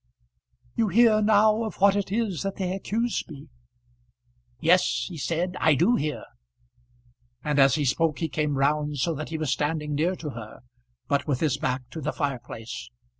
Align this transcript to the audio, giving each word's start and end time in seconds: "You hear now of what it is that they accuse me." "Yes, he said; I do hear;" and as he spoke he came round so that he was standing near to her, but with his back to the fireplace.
"You 0.75 0.87
hear 0.87 1.21
now 1.21 1.61
of 1.61 1.75
what 1.75 1.95
it 1.95 2.11
is 2.11 2.41
that 2.41 2.55
they 2.55 2.73
accuse 2.73 3.23
me." 3.27 3.49
"Yes, 4.59 5.05
he 5.07 5.15
said; 5.15 5.55
I 5.59 5.75
do 5.75 5.95
hear;" 5.95 6.25
and 7.43 7.59
as 7.59 7.75
he 7.75 7.85
spoke 7.85 8.17
he 8.17 8.27
came 8.27 8.57
round 8.57 8.97
so 8.97 9.13
that 9.13 9.29
he 9.29 9.37
was 9.37 9.51
standing 9.51 9.93
near 9.93 10.15
to 10.15 10.31
her, 10.31 10.61
but 11.07 11.27
with 11.27 11.39
his 11.39 11.59
back 11.59 11.83
to 11.91 12.01
the 12.01 12.13
fireplace. 12.13 12.89